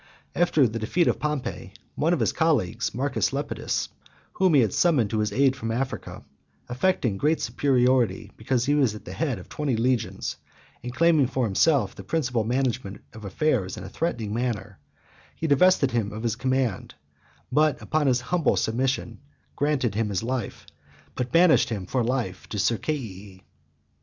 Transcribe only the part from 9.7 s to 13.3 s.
legions, and claiming for himself the principal management of